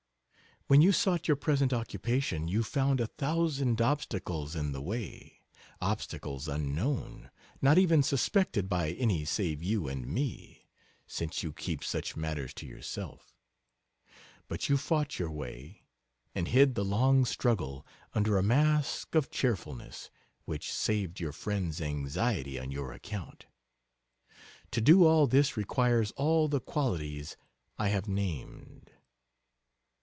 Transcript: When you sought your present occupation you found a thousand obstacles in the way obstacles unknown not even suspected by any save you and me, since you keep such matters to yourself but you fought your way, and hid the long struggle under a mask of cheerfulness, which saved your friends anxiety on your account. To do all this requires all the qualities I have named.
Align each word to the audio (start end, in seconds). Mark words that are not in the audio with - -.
When 0.67 0.81
you 0.81 0.93
sought 0.93 1.27
your 1.27 1.35
present 1.35 1.73
occupation 1.73 2.47
you 2.47 2.63
found 2.63 3.01
a 3.01 3.07
thousand 3.07 3.81
obstacles 3.81 4.55
in 4.55 4.71
the 4.71 4.81
way 4.81 5.41
obstacles 5.81 6.47
unknown 6.47 7.29
not 7.61 7.77
even 7.77 8.01
suspected 8.01 8.69
by 8.69 8.91
any 8.91 9.25
save 9.25 9.61
you 9.61 9.89
and 9.89 10.07
me, 10.07 10.69
since 11.05 11.43
you 11.43 11.51
keep 11.51 11.83
such 11.83 12.15
matters 12.15 12.53
to 12.53 12.65
yourself 12.65 13.35
but 14.47 14.69
you 14.69 14.77
fought 14.77 15.19
your 15.19 15.29
way, 15.29 15.83
and 16.33 16.47
hid 16.47 16.75
the 16.75 16.85
long 16.85 17.25
struggle 17.25 17.85
under 18.13 18.37
a 18.37 18.43
mask 18.43 19.13
of 19.13 19.29
cheerfulness, 19.29 20.09
which 20.45 20.71
saved 20.71 21.19
your 21.19 21.33
friends 21.33 21.81
anxiety 21.81 22.57
on 22.57 22.71
your 22.71 22.93
account. 22.93 23.45
To 24.71 24.79
do 24.79 25.03
all 25.05 25.27
this 25.27 25.57
requires 25.57 26.11
all 26.11 26.47
the 26.47 26.61
qualities 26.61 27.35
I 27.77 27.89
have 27.89 28.07
named. 28.07 28.89